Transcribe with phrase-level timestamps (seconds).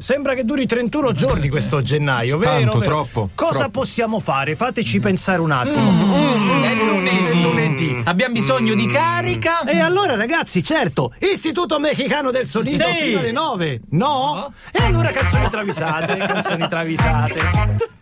[0.00, 2.52] Sembra che duri 31 giorni questo gennaio, vero?
[2.60, 2.90] Tanto, vero?
[2.92, 3.80] troppo, Cosa troppo.
[3.80, 4.54] possiamo fare?
[4.54, 5.90] Fateci pensare un attimo.
[5.90, 7.16] Mm, È lunedì.
[7.26, 8.02] È lunedì.
[8.04, 9.62] Abbiamo bisogno di carica.
[9.64, 12.94] E allora ragazzi, certo, Istituto Mexicano del Sonido Sì.
[13.06, 13.80] fino alle 9.
[13.90, 14.52] No?
[14.70, 17.40] E allora canzoni travisate, canzoni travisate.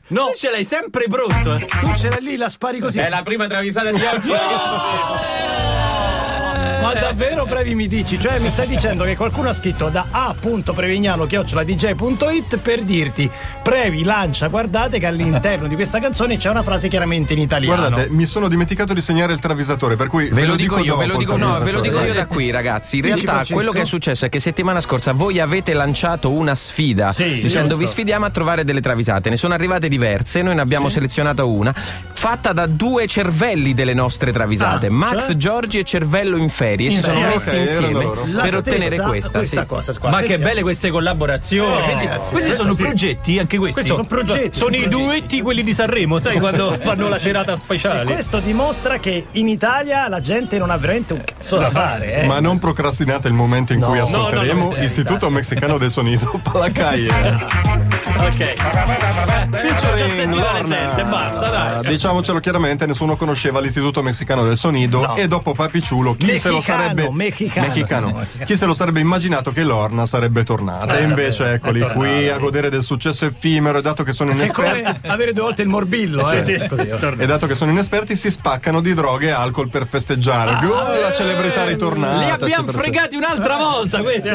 [0.09, 1.55] No, Tu ce l'hai sempre pronto.
[1.55, 1.67] eh.
[1.81, 2.99] tu ce l'hai lì, la spari così.
[2.99, 4.31] È la prima travisata di oggi.
[6.87, 8.19] Ma davvero brevi mi dici?
[8.21, 13.29] Cioè mi stai dicendo che qualcuno ha scritto da a.prevignano-dj.it per dirti
[13.63, 17.77] Previ, lancia, guardate che all'interno di questa canzone c'è una frase chiaramente in italiano.
[17.87, 20.99] Guardate, mi sono dimenticato di segnare il travisatore, per cui Ve lo dico io, dopo
[20.99, 22.97] ve lo dico, no, ve lo dico io da qui, ragazzi.
[22.97, 23.55] In Dici, realtà, Francesco?
[23.55, 27.69] quello che è successo è che settimana scorsa voi avete lanciato una sfida Sì, dicendo
[27.71, 27.77] giusto.
[27.77, 29.31] vi sfidiamo a trovare delle travisate.
[29.31, 34.33] Ne sono arrivate diverse, noi ne abbiamo selezionata una, fatta da due cervelli delle nostre
[34.33, 35.37] travisate, Ah, Max cioè?
[35.37, 36.76] Giorgi e Cervello in Ferie.
[36.77, 38.09] Si sono messi insieme
[38.43, 39.31] per ottenere questa.
[39.31, 39.67] questa sì.
[39.67, 40.11] cosa qua.
[40.11, 41.83] Ma che belle queste collaborazioni.
[41.85, 43.81] questi questi sono progetti, anche questi.
[43.81, 44.57] Questi sono progetti.
[44.59, 45.03] Sono i progetti.
[45.03, 48.05] duetti quelli di Sanremo, sai quando fanno la serata E speciale.
[48.05, 52.27] questo dimostra che inItalia la gente non ha veramente un cazzo da fare, eh.
[52.27, 55.91] Ma non procrastinate il momento in cui No, ascolteremo no, no, no, Istituto Mexicano del
[55.91, 57.85] Sonido Palacaie.
[58.19, 58.55] Ok.
[59.51, 61.05] Featuring Lorna.
[61.05, 61.87] basta, dai.
[61.87, 65.17] Diciamocelo chiaramente, nessuno conosceva l'Istituto Mexicano del Sonido No.
[65.17, 67.67] e dopo Papiciulo chi se lo Mexicano, sarebbe mexicano.
[67.67, 68.27] Mexicano.
[68.45, 72.71] chi se lo sarebbe immaginato che Lorna sarebbe tornata e invece eccoli qui a godere
[72.71, 76.31] del successo effimero e dato che sono È inesperti come avere due volte il morbillo,
[76.31, 76.69] eh.
[76.69, 80.65] Così, e dato che sono inesperti si spaccano di droghe e alcol per festeggiare.
[80.67, 82.19] Oh, la celebrità ritornata.
[82.25, 84.31] Li abbiamo fregati un'altra volta questi.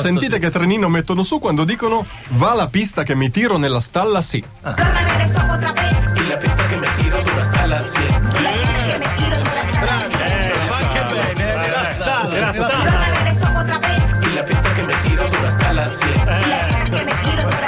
[0.00, 4.22] Sentite che trenino mettono su quando dicono va la pista che mi tiro nella stalla
[4.22, 4.42] sì.
[4.62, 5.92] Lola, regresó otra vez.
[6.16, 8.06] Y la pista que me tiro dura hasta las 100.
[8.06, 10.20] La pista que me tiro dura hasta las 100.
[10.70, 12.78] Anche bene, eh, la stalla, la stalla.
[12.78, 14.02] Lola, regresó otra vez.
[14.22, 16.10] Y la pista que me tiro dura hasta las 100.
[16.24, 17.66] La pista que me tiro dura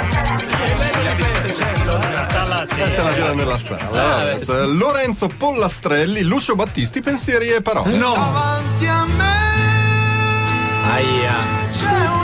[2.21, 2.77] hasta las 100.
[2.77, 4.31] Questa è la tira nella stalla.
[4.31, 7.95] Eh, Lorenzo Pollastrelli, Lucio Battisti, pensieri e parole.
[7.97, 8.13] No,
[10.89, 12.16] Aia.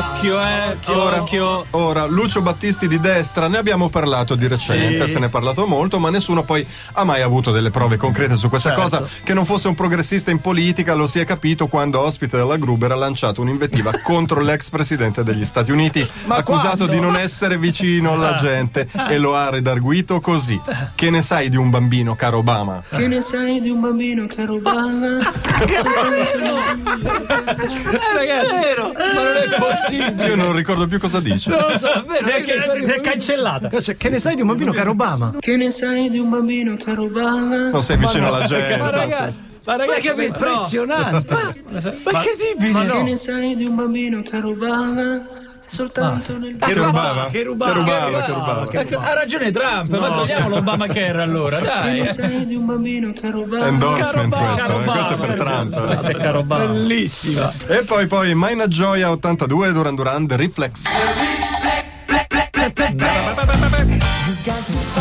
[0.00, 0.76] Occhio, eh.
[0.86, 1.66] Ora, Occhio.
[1.72, 5.10] ora, Lucio Battisti di destra, ne abbiamo parlato di recente, Sì.
[5.10, 8.48] se ne è parlato molto, ma nessuno poi ha mai avuto delle prove concrete su
[8.48, 8.82] questa Certo.
[8.82, 9.06] cosa.
[9.22, 12.92] Che non fosse un progressista in politica lo si è capito quando ospite della Gruber
[12.92, 16.92] ha lanciato un'invettiva contro l'ex presidente degli Stati Uniti, Ma accusato quando?
[16.94, 20.58] di non essere vicino alla gente e lo ha redarguito così.
[20.94, 22.82] Che ne sai di un bambino, caro Obama?
[22.88, 25.30] Che ne sai di un bambino che rubava?
[28.14, 29.88] Ragazzi, ma non è possibile.
[29.96, 31.50] Io non ricordo più cosa dice.
[31.50, 32.26] Non lo so, vero?
[32.26, 32.54] È, che-
[32.94, 33.68] è cancellata.
[33.80, 35.32] Cioè, che ne sai di un bambino caro Obama?
[35.38, 37.70] Che ne sai di un bambino che rubava?
[37.70, 38.76] Non sei vicino alla gente.
[38.76, 41.34] Ma ragazzi, ma ragazzi, Ma che- è impressionante.
[42.04, 42.86] Ma che esibile?
[42.86, 45.38] Che ne sai di un bambino che rubava?
[45.72, 47.28] Soltanto nel Che rubava?
[47.30, 47.72] Che rubava?
[47.72, 48.22] Che rubava?
[48.24, 48.68] Che rubava?
[48.72, 52.06] Ecco, Ha ragione Trump, ma togliamo l'Obamacare allora, Che dai.
[52.08, 53.68] sai di un bambino che rubava?
[53.68, 55.86] Endorsement Caro questo, eh, Obama, questo è per Trump.
[55.86, 56.42] Questa è caro.
[56.42, 57.52] Bellissima.
[57.68, 60.82] E poi poi Maina Gioia 82 Duran Duran The Reflex.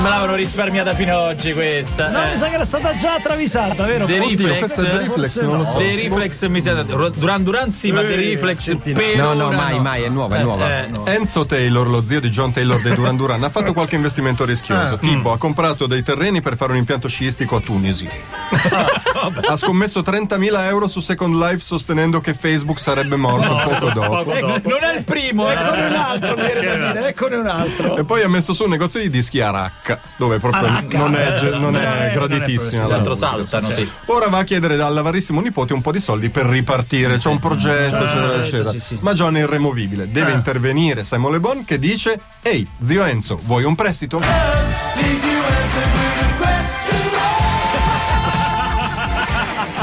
[0.01, 2.09] Me l'avevano risparmiata fino ad oggi questa.
[2.09, 2.29] No, eh.
[2.29, 4.05] mi sa che era stata già travisata, vero?
[4.05, 4.97] The Oddio, è The Reflex.
[4.97, 5.77] Reflex, non lo so.
[5.77, 9.75] The Reflex mi sa Duran Duran sì, ma The Reflex per No, no, ora mai,
[9.75, 9.81] no.
[9.81, 10.83] mai, è nuova, è nuova.
[10.83, 14.45] Eh, Enzo Taylor, lo zio di John Taylor dei Duran Duran, ha fatto qualche investimento
[14.45, 14.97] rischioso.
[14.97, 18.07] Tipo, ha comprato dei terreni per fare un impianto sciistico a Tunisi.
[19.49, 24.07] ha scommesso 30.000 euro su Second Life sostenendo che Facebook sarebbe morto poco dopo.
[24.07, 24.69] Poco eh, dopo.
[24.69, 25.97] non è il primo, Eccone un eh.
[25.97, 27.97] altro, da dire, eccone un altro.
[27.97, 30.97] E poi ha messo su un negozio di dischi a Racca, dove proprio Aracca.
[30.97, 32.83] non è, non è è- graditissima.
[32.87, 33.89] non è saltano, sì.
[34.05, 37.17] Ora va a chiedere all'avarissimo nipote un po' di soldi per ripartire.
[37.17, 38.69] C'è un progetto, eccetera, eccetera.
[38.71, 38.97] sì, sì.
[39.01, 40.11] Ma John è irremovibile.
[40.11, 44.21] Deve intervenire Simon Le Bon che dice: Ehi, zio Enzo, vuoi un prestito?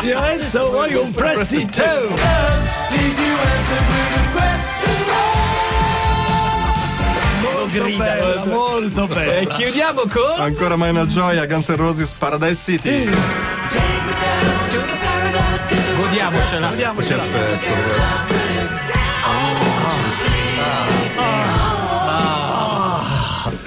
[0.00, 1.82] Zio Enzo, vuoi un prestito?
[7.80, 9.54] Molto bella, molto E bella.
[9.54, 13.08] chiudiamo con Ancora mai una gioia, Guns N' Roses Paradise City.
[15.96, 16.68] Godiamocela.
[16.70, 17.22] Vediamocela.
[17.22, 18.45] Pezzo,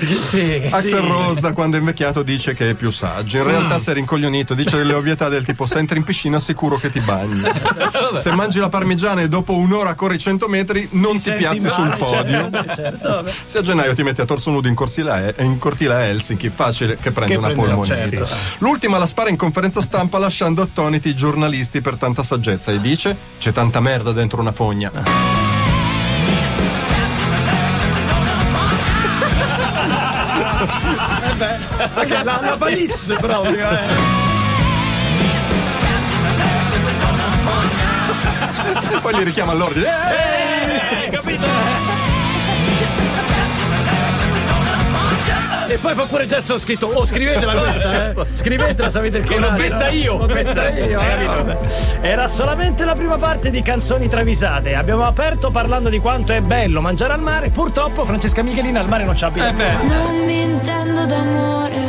[0.06, 3.38] Sì, Axel Rose da quando è invecchiato dice che è più saggio.
[3.38, 6.78] In realtà si è rincoglionito, dice delle ovvietà del tipo se entri in piscina sicuro
[6.78, 7.42] che ti bagni.
[8.20, 11.88] Se mangi la parmigiana e dopo un'ora corri 100 metri non ti, senti piazzi sul
[11.88, 12.50] male, podio.
[12.52, 13.32] certo, certo.
[13.46, 16.50] Se a gennaio ti metti a torso nudo in cortile a, in cortile a Helsinki,
[16.54, 18.10] facile che prendi Che una polmonite.
[18.10, 18.28] certo.
[18.60, 23.16] L'ultima la spara in conferenza stampa lasciando attoniti i giornalisti per tanta saggezza e dice
[23.38, 25.39] c'è tanta merda dentro una fogna.
[31.40, 31.60] Vabbè.
[31.94, 34.18] Perché la, la palisse proprio, eh.
[39.02, 39.88] Poi li richiama all'ordine.
[39.88, 40.39] Eh!
[45.70, 48.26] E poi fa pure gesto scritto, oh scrivetela questa, eh.
[48.34, 49.52] Scrivetela se avete il coraggio.
[49.52, 50.18] l'ho detta io.
[50.18, 51.58] L'ho detta io, eh.
[52.02, 54.74] Era solamente la prima parte di canzoni travisate.
[54.74, 57.52] Abbiamo aperto parlando di quanto è bello mangiare al mare.
[57.52, 59.50] Purtroppo Francesca Michelina al mare non ci abita.
[59.50, 59.84] Eh.
[59.84, 61.89] Non mi intendo d'amore.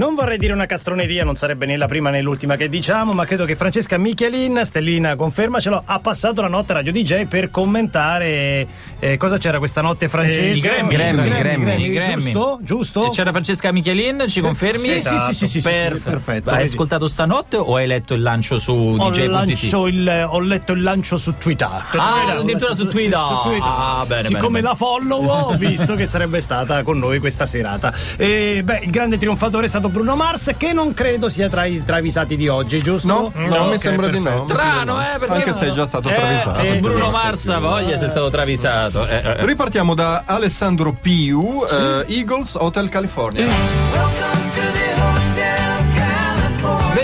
[0.00, 3.26] Non vorrei dire una castroneria, non sarebbe né la prima né l'ultima che diciamo, ma
[3.26, 8.66] credo che Francesca Michelin, Stellina confermacelo, ha passato la notte a Radio DJ per commentare
[8.98, 10.56] eh, cosa c'era questa notte Francesca.
[10.56, 10.94] i Grammy.
[10.94, 11.84] Grammy, Grammy.
[11.84, 12.14] I Grammy.
[12.22, 12.58] Giusto?
[12.62, 13.06] Giusto?
[13.08, 14.78] E c'era Francesca Michelin, ci confermi?
[14.78, 16.48] Sì, sì, sì, sì, sì, sì, Per- perfetto.
[16.48, 16.68] Hai Vedi.
[16.70, 19.26] ascoltato stanotte o hai letto il lancio su Ho, DJ.it?
[19.28, 21.68] lancio il- ho letto il lancio su Twitter.
[21.68, 23.20] Ah, addirittura su Twitter.
[23.20, 23.70] Su Twitter.
[23.70, 27.92] Ah, bene, Siccome bene, la follow ho visto che sarebbe stata con noi questa serata.
[28.16, 31.82] E, beh, il grande trionfatore è stato Bruno Mars, che non credo sia tra i
[31.84, 33.06] travisati di oggi, giusto?
[33.08, 34.30] No, no, mi Ok, sembra di no.
[34.30, 35.00] mi sembra Strano, di no.
[35.14, 36.58] eh, perché- Anche se è già stato Eh, travisato.
[36.60, 39.06] eh, Bruno Mars, ha voglia, sei stato travisato.
[39.06, 39.44] Eh, eh.
[39.46, 43.44] Ripartiamo da Alessandro Piu, eh, Eagles Hotel California.
[43.46, 44.49] Noi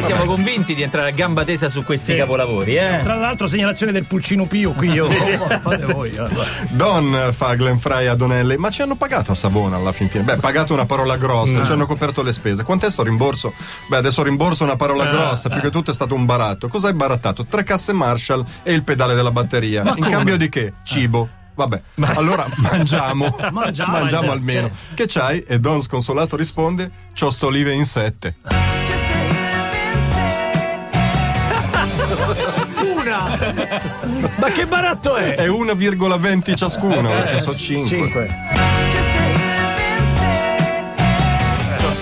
[0.07, 3.01] siamo convinti di entrare a gamba tesa su questi capolavori, eh?
[3.03, 5.07] Tra l'altro, segnalazione del Pulcino Pio qui io.
[5.61, 6.13] Fate voi.
[6.13, 6.29] eh.
[6.71, 10.25] Don fa Glenn Fry a Donelli, ma ci hanno pagato a Savona alla fin fine.
[10.25, 12.63] Beh, pagato una parola grossa, ci hanno coperto le spese.
[12.63, 13.53] Quant'è sto rimborso?
[13.89, 16.69] Beh, adesso rimborso una parola grossa, più che tutto è stato un baratto.
[16.69, 17.45] Cosa hai barattato?
[17.47, 19.83] Tre casse Marshall e il pedale della batteria.
[19.97, 20.73] In cambio di che?
[20.85, 21.29] Cibo.
[21.55, 21.81] Vabbè,
[22.15, 23.35] allora mangiamo.
[23.39, 24.71] Mangiamo, mangiamo mangiamo, almeno.
[24.95, 25.43] Che c'hai?
[25.47, 28.35] E Don sconsolato risponde: C'ho sto olive in sette.
[34.37, 35.35] Ma che baratto è?
[35.35, 37.89] È 1,20 ciascuno, eh, perché sono 5.
[37.89, 38.66] 5.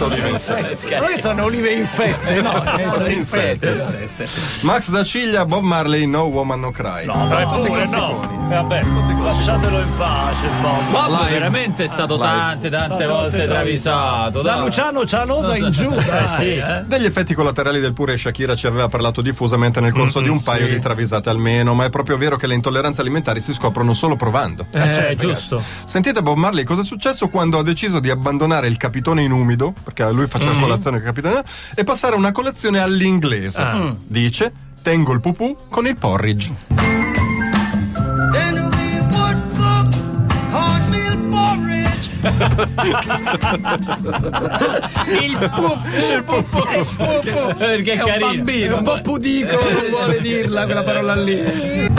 [0.05, 0.99] senza olive insette.
[0.99, 2.53] Non che sono olive infette, no,
[2.91, 3.71] sono infette.
[3.71, 4.29] infette.
[4.62, 7.06] Max da Ciglia, Bob Marley, No Woman No Cry.
[7.06, 8.21] No, no, tutti pure, no.
[8.51, 8.81] Eh, vabbè,
[9.23, 10.91] lasciatelo in pace, Bob.
[10.91, 11.31] Bob live.
[11.31, 12.27] veramente è stato live.
[12.27, 14.43] tante, tante volte travisato.
[14.43, 15.91] Da, da Luciano Cianosa in giù.
[15.91, 16.55] Eh, dai, sì.
[16.56, 16.85] eh.
[16.87, 20.39] Degli effetti collaterali del pure Shakira ci aveva parlato diffusamente nel corso mm, di un
[20.39, 20.45] sì.
[20.45, 24.17] paio di travisate almeno, ma è proprio vero che le intolleranze alimentari si scoprono solo
[24.17, 24.67] provando.
[24.73, 25.01] Eh, eh certo.
[25.01, 25.62] cioè, giusto.
[25.85, 29.73] Sentite Bob Marley cosa è successo quando ha deciso di abbandonare il capitone in umido
[29.94, 31.44] perché a lui faceva colazione con il capitone,
[31.75, 33.62] e passare a una colazione all'inglese.
[33.62, 33.94] Ah.
[34.05, 34.52] Dice,
[34.82, 36.52] tengo il pupù con il porridge.
[45.20, 48.26] Il pup, il pup, il pup, perché è, È un carino.
[48.26, 48.76] bambino.
[48.79, 51.93] Un po' pudico, non vuole dirla quella parola lì.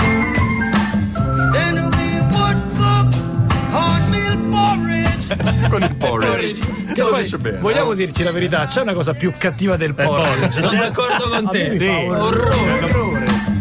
[5.69, 6.55] con il porridge.
[6.93, 7.57] Che Lo poi, dice bene.
[7.57, 7.93] vogliamo no?
[7.95, 10.59] dirci la verità, c'è una cosa più cattiva del porridge.
[10.61, 11.75] Sono d'accordo con te.
[11.77, 11.87] Sì.
[11.87, 12.83] Orrore.
[12.83, 13.53] Orrore.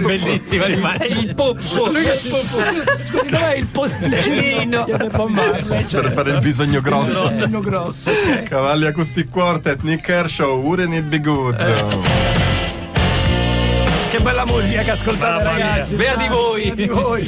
[0.00, 1.20] Bellissima l'immagine.
[1.20, 1.58] Il pup,
[1.92, 2.30] Lui che si-
[3.02, 4.84] Scusi, dov'è il posticino?
[4.84, 7.28] Per fare il bisogno grosso.
[7.28, 8.10] il bisogno grosso.
[8.48, 12.39] Cavalli Acoustic Quartet, Nick Kershaw, Wouldn't It Be Good?
[14.20, 15.96] Che bella musica che ascoltate Mamma ragazzi.
[15.96, 16.64] Bea di voi.
[16.72, 17.26] Bea di voi.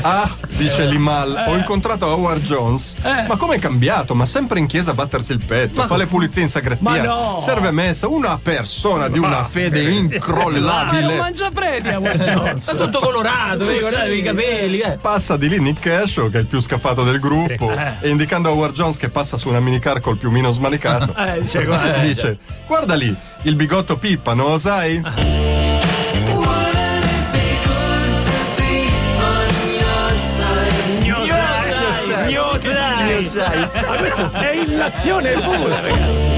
[0.00, 1.50] Ah, dice Limal, Eh.
[1.50, 2.94] ho incontrato Howard Jones.
[3.02, 4.14] Ma come è cambiato?
[4.14, 6.88] Ma sempre in chiesa a battersi il petto, fa le pulizie in sacrestia.
[6.90, 7.38] Ma no.
[7.42, 11.16] Serve messa, una persona di una fede Ah, è un incrollabile.
[11.18, 12.70] mangiapremi a War Jones.
[12.72, 14.78] È tutto colorato, vi ricordate i capelli?
[14.78, 14.96] Eh.
[14.98, 18.72] Passa di lì Nick Kershaw, che è il più scaffato del gruppo, e indicando Howard
[18.74, 23.14] Jones che passa su una minicar col piumino smanicato, Eh, dice, guarda, dice: Guarda lì,
[23.42, 25.02] il bigotto Pippa, non lo sai?
[33.86, 36.28] Ma questo è illazione pura, ragazzi.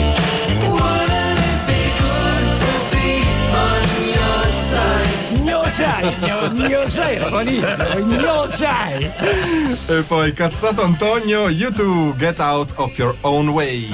[5.43, 6.15] Gnosai,
[6.53, 9.13] Gnosai era buonissimo, Gnosai.
[9.89, 13.89] E poi cazzato Antonio, you two get out of your own way.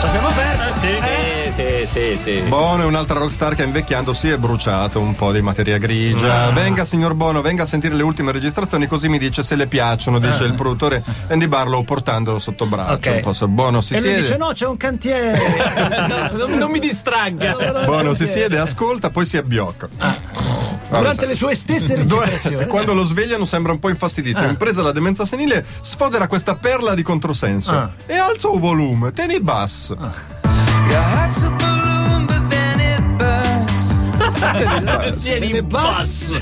[0.00, 0.80] Ci abbiamo aperto.
[0.80, 1.27] Sì,
[1.58, 2.40] sì, sì, sì.
[2.42, 6.50] Bono è un'altra rockstar che invecchiando si è bruciato un po' di materia grigia.
[6.50, 10.20] Venga, signor Bono, venga a sentire le ultime registrazioni, così mi dice se le piacciono,
[10.20, 13.08] dice il produttore Andy Barlow portandolo sotto braccio.
[13.08, 13.14] Ok.
[13.16, 14.20] Un po' se Bono si E lui siede.
[14.22, 16.30] dice no, c'è un cantiere.
[16.32, 17.56] non, non mi distragga.
[17.84, 19.88] Bono si siede, ascolta, poi si abbiocca.
[20.90, 22.66] Durante le sue stesse registrazioni.
[22.68, 24.40] Quando lo svegliano sembra un po' infastidito.
[24.42, 27.72] Impresa la demenza senile, sfodera questa perla di controsenso.
[27.72, 27.90] Ah.
[28.06, 29.96] E alza il volume, tieni basso.
[29.98, 30.37] Your
[30.94, 34.10] heart's a balloon, but then it bursts.
[35.24, 36.34] Tieni basso.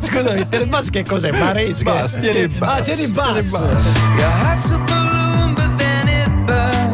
[0.00, 1.30] Scusami, tieni basso che cos'è?
[1.30, 1.82] Barese?
[1.84, 2.82] Basso, tieni Ah, basso.
[2.94, 3.56] tieni basso.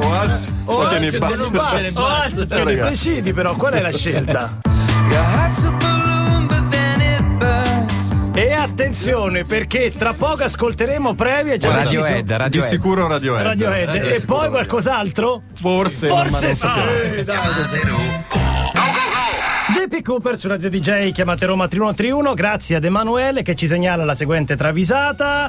[0.00, 0.48] What?
[0.66, 1.50] Oh, O tieni anzi, basso.
[1.50, 2.00] tieni basso.
[2.02, 2.90] Oh, anzi, Cioè, Eh, ragazzi.
[2.90, 4.50] decidi però, qual è la scelta?
[8.36, 12.70] E attenzione perché tra poco ascolteremo previa già Radiohead, deciso- Di Radiohead.
[12.72, 13.46] sicuro Radiohead.
[13.46, 13.94] Radiohead.
[13.94, 15.42] Eh, e poi qualcos'altro?
[15.54, 16.66] Forse, Forse sì.
[16.66, 17.24] dai.
[19.72, 24.14] JP Cooper su Radio DJ, chiamate Roma 3131, grazie ad Emanuele che ci segnala la
[24.14, 25.48] seguente travisata.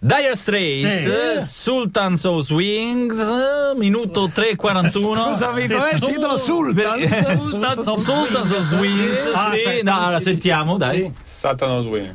[0.00, 1.08] Dire Straits, Sì.
[1.10, 5.30] eh, Sultans of Swings, eh, minuto 3.41.
[5.32, 7.00] Scusami, com'è il titolo Sultan?
[7.00, 10.98] Eh, Sultans of Sultans of Swings, Ah, sì, no, la sentiamo, dai.
[11.00, 11.12] Sì.
[11.24, 12.14] Saltano swing.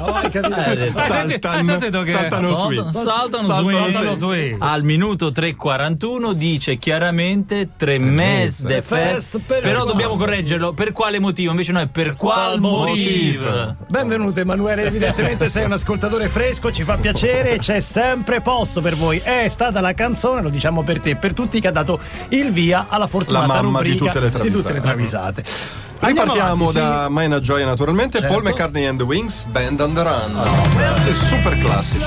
[0.00, 0.56] Oh, hai capito?
[0.56, 0.92] Eh.
[0.92, 2.88] Hai senti- hai sentito che saltano swing.
[2.88, 3.90] Saltano Saltano swing.
[3.92, 4.56] Saltano swing.
[4.58, 10.72] Al minuto 3.41 dice chiaramente tre mesi de fest, per però dobbiamo correggerlo.
[10.72, 11.52] Per quale motivo?
[11.52, 13.76] Invece no, è per qual motivo?
[13.86, 16.38] Benvenuto Emanuele, evidentemente sei un ascoltatore fresco,
[16.72, 19.18] ci fa piacere, c'è sempre posto per voi.
[19.18, 21.98] È stata la canzone, lo diciamo per te e per tutti, che ha dato
[22.30, 24.56] il via alla fortunata La mamma di rubrica tutte le travisate.
[24.62, 25.44] tutte le travisate.
[26.00, 26.78] Andiamo Ripartiamo avanti, sì.
[26.78, 28.32] da Maina Gioia naturalmente, Certo.
[28.34, 31.04] Paul McCartney and the Wings, Band on the Run.
[31.04, 32.04] Dei super classici.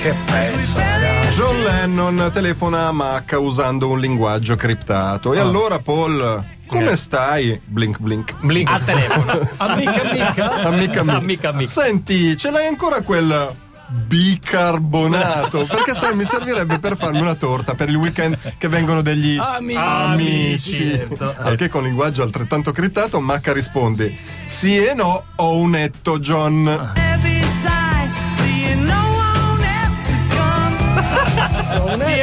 [0.00, 1.38] Che pezzo, ragazzi.
[1.38, 5.34] John Lennon telefona a Mac usando un linguaggio criptato.
[5.34, 7.60] E allora Paul, come stai?
[7.64, 8.34] Blink blink.
[8.40, 9.48] Blink al telefono.
[9.58, 10.52] Amica, amica.
[10.64, 11.16] Amica, amica.
[11.16, 11.70] Amica, amica.
[11.70, 13.54] Senti, ce l'hai ancora quel
[13.88, 15.64] bicarbonato?
[15.64, 19.76] Perché sai, mi servirebbe per farmi una torta per il weekend che vengono degli Amici.
[19.78, 20.90] amici.
[20.90, 21.34] Certo.
[21.38, 26.92] Al che con linguaggio altrettanto criptato, Macca risponde: Sì e no, ho un etto, John.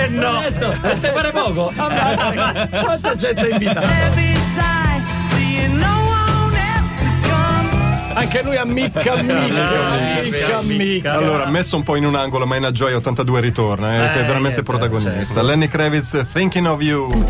[0.04, 0.44] Sì e no.
[0.44, 1.72] Eh, Te pare poco?
[1.76, 4.32] Ammazza, quanta gente ha invitato.
[8.16, 11.14] Anche lui amica, amica, amica, amica.
[11.14, 14.40] Allora, messo un po' in un angolo, Maina Gioia 82 ritorna, eh, che è veramente
[14.42, 15.26] niente, protagonista.
[15.26, 15.42] certo.
[15.42, 17.24] Lenny Kravitz, Thinking of You.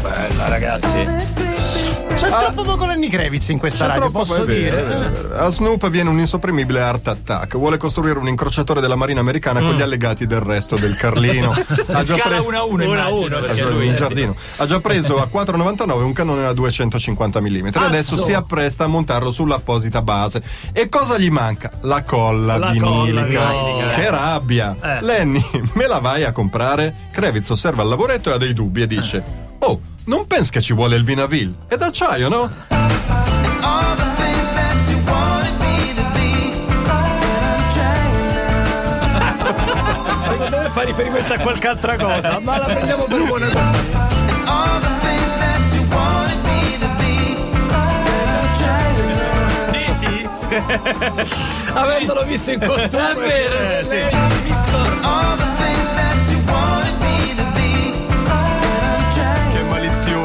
[0.00, 1.37] Bella, ragazzi.
[2.18, 4.82] C'è troppo poco Lenny Kravitz in questa radio, posso dire?
[4.82, 5.36] vero, vero.
[5.36, 7.56] A Snoop viene un insopprimibile art attack.
[7.56, 11.54] Vuole costruire un incrociatore della Marina americana con gli allegati del resto del Carlino.
[11.90, 13.94] Ha già Scala pre- 1 a 1 Uno a immagino, uno, perché in lui è-
[13.94, 14.36] giardino.
[14.56, 17.68] Ha già preso a 4,99 un cannone da 250 mm.
[17.74, 18.24] Adesso Cazzo!
[18.26, 20.42] si appresta a montarlo sull'apposita base.
[20.72, 21.70] E cosa gli manca?
[21.82, 23.50] La colla La vinilica.
[23.50, 23.90] colla.
[23.94, 24.76] Che rabbia!
[24.82, 25.02] Eh.
[25.02, 25.44] Lenny,
[25.74, 26.94] me la vai a comprare?
[27.12, 29.22] Kravitz osserva il lavoretto e ha dei dubbi e dice:
[29.60, 31.52] Oh, non pensi che ci vuole il Vinaville?
[31.68, 32.50] È d'acciaio, no?
[40.22, 43.76] Secondo me fa riferimento a qualche altra cosa, ma la prendiamo per buona così.
[49.70, 50.28] Dici?
[51.74, 53.12] Avendolo visto in costume.
[53.12, 54.37] È vero, eh, sì.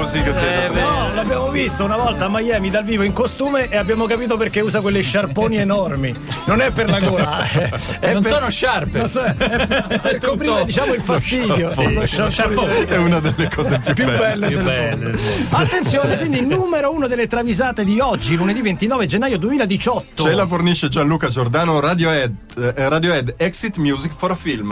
[0.06, 0.32] Siete.
[0.32, 0.70] Eh.
[0.82, 4.60] No, l'abbiamo visto una volta a Miami dal vivo in costume e abbiamo capito perché
[4.62, 6.14] usa quelle sciarponi enormi.
[6.46, 7.70] Non è per la gola, è,
[8.00, 8.98] è Non per- sono sciarpe.
[8.98, 11.72] non so, è per, per coprire diciamo il fastidio.
[11.92, 15.18] Lo sciarpone È una delle cose più, più belle Più del belle, mondo.
[15.18, 15.46] sì.
[15.50, 20.24] Attenzione, quindi numero uno delle travisate di oggi, lunedì 29 gennaio 2018.
[20.24, 24.72] Ce la fornisce Gianluca Giordano, Radiohead, eh, Radiohead Exit Music for a Film.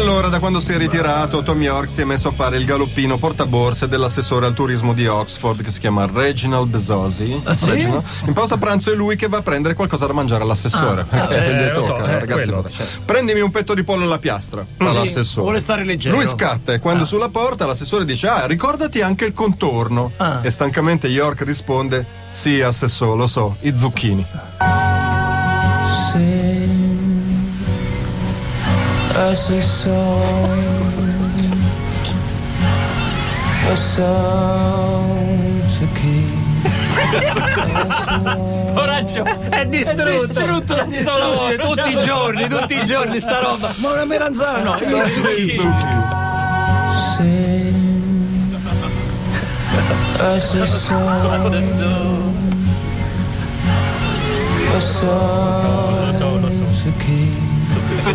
[0.00, 3.18] Allora, da quando si è ritirato, Tom York si è messo a fare il galoppino
[3.18, 7.38] portaborse dell'assessore al turismo di Oxford che si chiama Reginald Bezosi.
[7.44, 7.70] Ah, sì?
[7.70, 8.02] Reginald.
[8.26, 11.04] In pausa pranzo è lui che va a prendere qualcosa da mangiare all'assessore.
[11.04, 12.48] Perché certo, gli lo so, tocca, certo, ragazzi.
[12.50, 12.70] quello,
[13.04, 15.42] Prendimi un petto di pollo alla piastra, fa Sì, l'assessore.
[15.42, 16.16] vuole stare leggero.
[16.16, 20.40] Lui scatta e quando sulla porta l'assessore dice ah ricordati anche il contorno Ah.
[20.42, 24.26] e stancamente York risponde sì assessore lo so i zucchini
[38.74, 41.56] Coraggio è distrutto, distrutto da sto lavoro.
[41.56, 43.74] Tutti i giorni, tutti i giorni sta roba.
[43.78, 46.26] Ma una melanzana no, io Sì, i zucchini.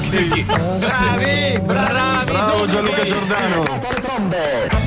[0.02, 0.44] Suzuki.
[0.44, 3.64] Bravi, bravi, Bravo Gianluca Giordano.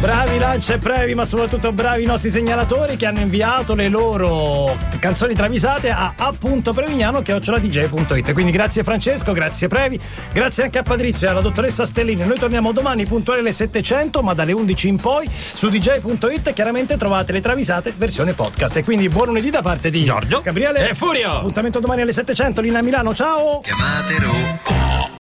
[0.00, 4.76] bravi Lancia e Previ, ma soprattutto bravi i nostri segnalatori che hanno inviato le loro
[4.98, 8.32] canzoni travisate a appunto prevignano dj.it.
[8.32, 10.00] Quindi grazie Francesco, grazie Previ,
[10.32, 12.26] grazie anche a Patrizia e alla dottoressa Stellini.
[12.26, 17.30] Noi torniamo domani puntuali alle 700, ma dalle 11 in poi su dj.it chiaramente trovate
[17.32, 18.76] le travisate versione podcast.
[18.76, 21.36] E quindi buon lunedì da parte di Giorgio Gabriele E Furio.
[21.36, 23.60] Appuntamento domani alle 700, Lina Milano, ciao!
[23.60, 24.75] Chiamatelo